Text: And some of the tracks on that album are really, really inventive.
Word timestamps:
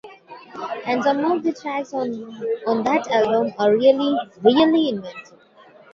And 0.87 1.03
some 1.03 1.23
of 1.31 1.43
the 1.43 1.51
tracks 1.53 1.93
on 1.93 2.83
that 2.85 3.07
album 3.11 3.53
are 3.59 3.71
really, 3.77 4.17
really 4.41 4.89
inventive. 4.89 5.37